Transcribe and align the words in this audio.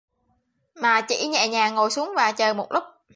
Mà 0.75 1.01
chỉ 1.01 1.27
nhẹ 1.27 1.47
nhàng 1.47 1.75
ngồi 1.75 1.91
xuống 1.91 2.13
và 2.15 2.31
chờ 2.31 2.53
một 2.53 2.67
lúc 2.71 2.83